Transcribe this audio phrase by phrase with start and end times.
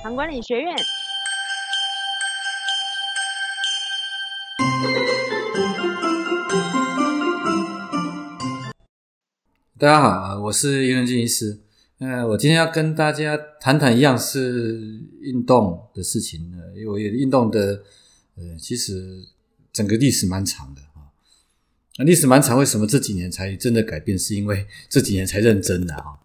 [0.00, 0.76] 唐管理学院。
[9.76, 11.58] 大家好，我是叶仁静医师。
[11.98, 17.82] 呃，我今天要跟大家谈谈一样是运动的事情呢，因为我运动的
[18.36, 19.24] 呃，其实
[19.72, 21.10] 整个历史蛮长的啊。
[21.96, 24.16] 那历史蛮长，为什么这几年才真的改变？
[24.16, 26.20] 是因为这几年才认真的啊。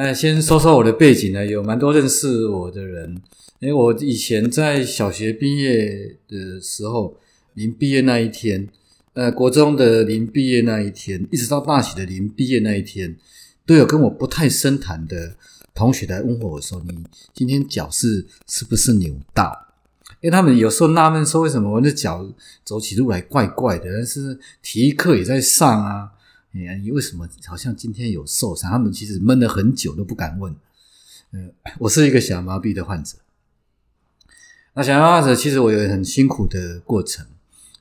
[0.00, 3.20] 那先说说我的背景呢，有蛮多认识我的人，
[3.58, 7.16] 因为我以前在小学毕业的时候，
[7.54, 8.68] 临毕业那一天。
[9.14, 13.16] 呃，国中的临毕业那一天，一直到大学的临毕业那一天，
[13.66, 15.34] 都有跟我不太深谈的
[15.74, 17.04] 同学来问我说：“你
[17.34, 19.66] 今天脚是是不是扭到？”
[20.22, 22.24] 因为他们有时候纳闷说：“为什么我的脚
[22.64, 26.12] 走起路来怪怪的？”但是体育课也在上啊，
[26.52, 28.70] 你你为什么好像今天有受伤？
[28.70, 30.54] 他们其实闷了很久都不敢问。
[31.32, 31.40] 呃，
[31.78, 33.18] 我是一个小麻痹的患者，
[34.72, 37.26] 那小麻痹者其实我有很辛苦的过程。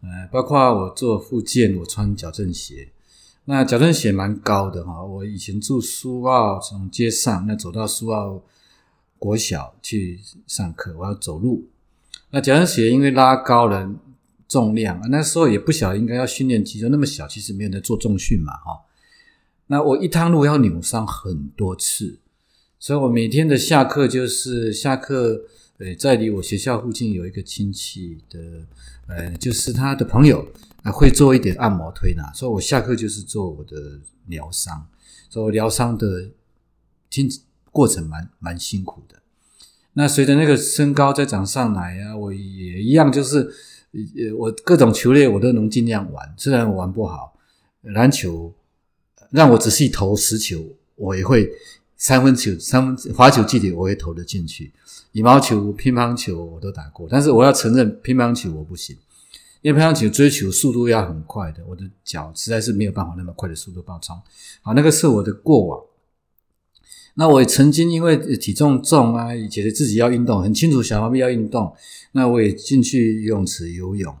[0.00, 2.88] 呃，包括我做复健，我穿矫正鞋，
[3.46, 5.02] 那矫正鞋蛮高的哈。
[5.02, 8.42] 我以前住苏澳，从街上那走到苏澳
[9.18, 11.68] 国小去上课，我要走路。
[12.30, 13.92] 那矫正鞋因为拉高了
[14.52, 18.82] 重量啊，那时候也不晓得应该要训练肌肉，那么小其实没有在做重训嘛哈。
[19.68, 22.18] 那我一趟路要扭伤很多次，
[22.78, 25.42] 所以我每天的下课就是下课。
[25.78, 28.38] 呃，在离我学校附近有一个亲戚的，
[29.08, 30.46] 呃，就是他的朋友
[30.84, 34.86] 啊，会做一点按摩推拿，所以我下课就是做我的疗伤，
[35.28, 36.30] 所以疗伤的
[37.10, 37.28] 听
[37.72, 39.22] 过程蛮蛮辛苦的。
[39.94, 43.52] 那随着那个身高在长上来啊，我也一样，就是
[43.92, 47.34] 呃，我各种球类我都能尽量玩，虽然我玩不好，
[47.82, 48.52] 篮球
[49.30, 50.64] 让我仔细投十球，
[50.96, 51.50] 我也会
[51.96, 54.72] 三分球、三分罚球距离我也投得进去。
[55.12, 58.96] 羽毛球、乒乓球我都打过，但是我要承认乒乓球我不行，
[59.60, 64.18] 因为乒乓球追求速度要很快的，我的脚实在是没有办法那么快的速度爆冲。
[64.62, 65.80] 好，那个是我的过往。
[67.14, 71.74] 那我也曾经因为体重重啊，觉得自己要运动，很清楚小毛病要运动，
[72.12, 74.16] 那我也进去游泳池游泳。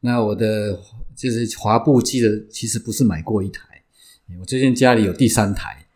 [0.00, 0.80] 那我的
[1.16, 3.82] 就是滑步机的，其实不是买过一台，
[4.40, 5.86] 我最近家里有第三台。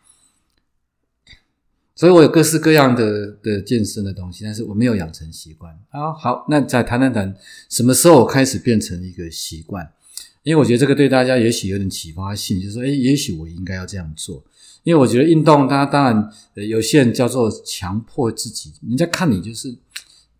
[1.94, 6.12] 所以我有各式各样的的健身的东西，但是我没有养成习惯啊。
[6.14, 7.36] 好，那再谈谈谈
[7.68, 9.92] 什么时候我开始变成一个习惯？
[10.42, 14.42] 因为我觉得这个对大家也许有点启发性，就是说，哎，也许我应该要这样做。
[14.82, 16.30] 因为我觉得运动，它当然
[16.68, 19.76] 有些人叫做强迫自己，人家看你就是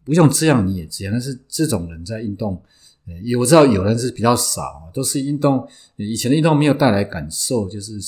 [0.04, 2.62] 不用这样你也这样，但是这种人在运动，
[3.06, 8.00] 呃，我知道有人是比较少，都是运动以前的运动没有带来感受，就是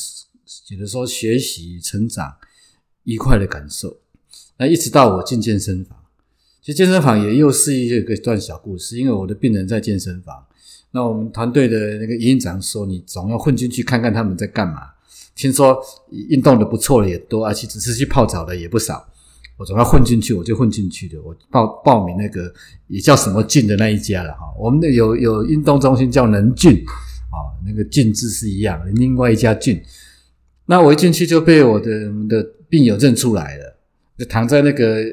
[0.67, 2.37] 觉得说学习成长。
[3.05, 3.97] 愉快的感受，
[4.59, 5.99] 那一直到我进健身房，
[6.61, 8.97] 其实健身房也又是一个段小故事。
[8.97, 10.47] 因为我的病人在健身房，
[10.93, 14.92] 那我们团队的那个营长说：“你总要混进去看看他们在干嘛。”
[15.35, 15.79] 听说
[16.29, 19.07] 运动的不错的也多，而且只是去泡澡的也不少。
[19.59, 21.21] 我总要混进去，我就混进去的。
[21.23, 22.53] 我报报名那个
[22.89, 24.41] 也叫什么俊的那一家了哈。
[24.59, 26.85] 我们的有有运动中心叫能俊
[27.31, 29.81] 啊，那个俊字是一样，另外一家俊。
[30.67, 33.77] 那我一进去就被我的的病友认出来了，
[34.19, 35.05] 就躺在那个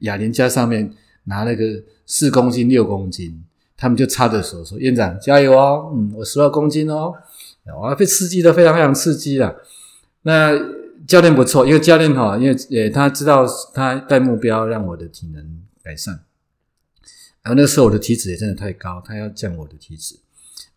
[0.00, 0.92] 哑铃架上面
[1.24, 1.64] 拿那个
[2.04, 3.42] 四公斤六公斤，
[3.76, 7.12] 他们就插着手说：“院长加油哦，嗯，我十二公斤哦，
[7.72, 9.56] 我被刺激的非常非常刺激了。”
[10.22, 10.52] 那
[11.06, 16.24] 教练不错，因为教练哈，因为呃他知道他带目标让我的体能改善，
[17.42, 20.16] 然后那时候我的体脂也真的太高，他要降我的体脂，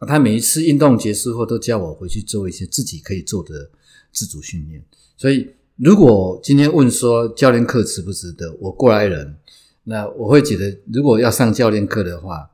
[0.07, 3.69] 他每一次运动结束后都叫我回去做一些自己可以做的。
[4.13, 4.83] 自主训练，
[5.15, 9.37] 所以如果今天问说教练课值不值得，我过来人，
[9.83, 12.49] 那我会觉得，如果要上教练课的话，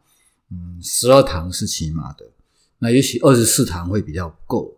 [0.51, 2.25] 嗯，十二堂是起码的，
[2.83, 4.75] 那也许二十四堂会比较够。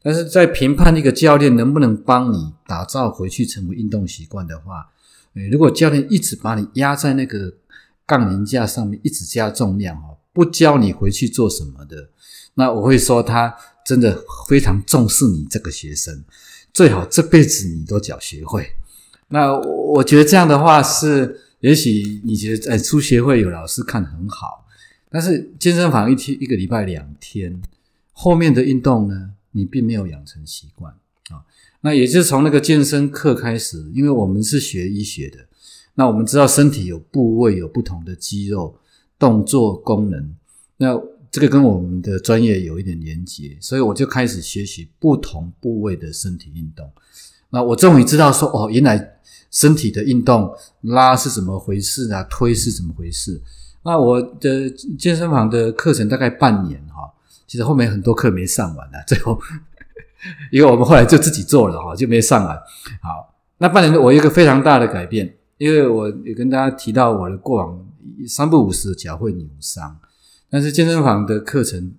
[0.00, 4.88] 但是在评判一个教练能不能帮你打造回去成为运动习惯的话，
[5.34, 7.52] 呃如果教练一直把你压在那个
[8.06, 12.10] 杠铃架上面，一直加重量哦，不教你回去做什么的，
[12.54, 13.54] 那我会说他。
[13.88, 16.22] 真的非常重视你这个学生，
[16.74, 18.66] 最好这辈子你都教学会。
[19.28, 24.66] 那我觉得这样的话是，也许你觉得哎，出学会有老师看很好，
[25.10, 27.60] 但是健身房一天一个礼拜两天，
[28.12, 30.92] 后面的运动呢，你并没有养成习惯
[31.30, 31.44] 啊。
[31.80, 35.38] 那也就是从那个健身课开始，因为我们是学医学的，
[35.94, 38.78] 那我们知道身体有部位有不同的肌肉
[39.18, 40.34] 动作功能，
[40.76, 41.00] 那。
[41.30, 46.90] 这个跟我们的专业有一点连结，所以我就开始学习不同部位的身体运动。
[47.50, 49.18] 那我终于知道说，哦，原来
[49.50, 50.50] 身体的运动，
[50.80, 52.24] 拉是怎么回事啊？
[52.30, 53.38] 推是怎么回事？
[53.82, 57.10] 那我的健身房的课程大概半年哈，
[57.46, 59.38] 其实后面很多课没上完啊，最后
[60.50, 62.56] 因为我们后来就自己做了哈，就没上完。
[63.00, 67.86] 好，那半年我有一个非常大的改变，因为我也跟大家提到我的过往
[68.26, 69.96] 三不五时脚会扭伤，
[70.50, 71.92] 但是健身房的课程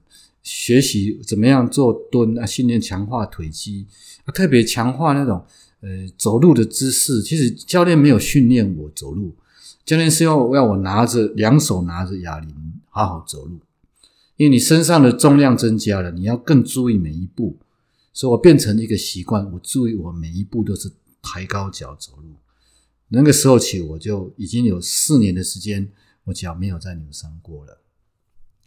[0.44, 3.88] 学习怎么样做蹲啊，训练强化腿肌，
[4.34, 5.44] 特别强化那种。
[5.82, 5.88] 呃，
[6.18, 9.34] 走路的姿势，其实教练没有训练我走路，
[9.90, 12.56] 教练是要要我拿着两手拿着哑铃
[12.92, 13.60] 好好走路，
[14.38, 17.58] 因为你身上的重量增加了，你要更注意每一步，
[18.14, 20.92] 所以我变成一个习惯，我注意我每一步都是
[21.24, 22.36] 抬高脚走路。
[23.08, 25.90] 那个时候起，我就已经有四年的时间，
[26.26, 27.82] 我脚没有再扭伤过了。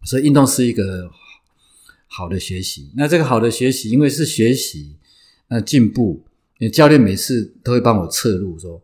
[0.03, 1.09] 所以运动是一个
[2.09, 4.97] 好的学习，那这个好的学习，因为是学习，
[5.47, 6.25] 那进步。
[6.73, 8.83] 教练每次都会帮我测路，说：“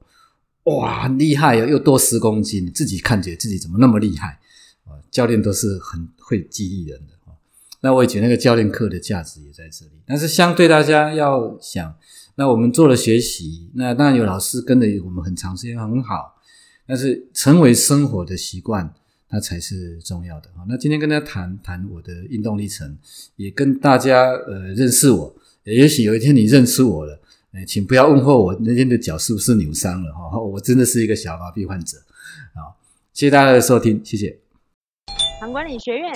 [0.77, 4.39] 哇，厉害啊，又多十公斤。”自己看起来自己怎么那么厉害
[4.85, 4.97] 啊？
[5.11, 7.33] 教练都是很会激励人的啊。
[7.81, 9.93] 那我也觉得那个教练课的价值也在这里。
[10.07, 11.95] 但是相对大家要想，
[12.35, 16.37] 那我们做了学习，那当然有老师跟着我们很长时间很好，
[16.87, 18.93] 但是成为生活的习惯，
[19.31, 20.65] 那才是重要的啊。
[20.69, 22.97] 那今天跟大家谈谈我的运动历程，
[23.37, 27.21] 也跟大家呃认识我，也许有一天你认识我了。
[27.53, 31.97] 哎，请不要问候我那天的脚是不是扭伤了哈， 我真的是一个小麻痹患者
[32.55, 32.77] 啊！
[33.15, 34.39] 谢谢大家的收听，谢谢。
[35.41, 36.13] 唐管理学院